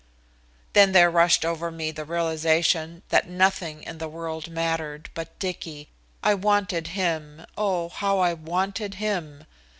[0.73, 5.89] Then there rushed over me the realization that nothing in the world mattered but Dicky.
[6.23, 9.45] I wanted him, oh how I wanted him!